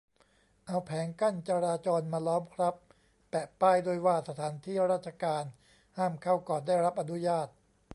[0.65, 2.75] เอาแผงกั้นจราจรมาล้อมครับ
[3.29, 5.43] แปะป้ายด้วยว่าสถานที่ราชการ
[5.97, 7.47] ห้ามเข้าก่อนได้รับอนุญาต